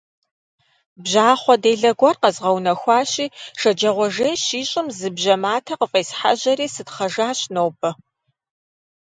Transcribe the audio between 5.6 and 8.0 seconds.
къыфӀесхьэжьэри сытхъэжащ нобэ.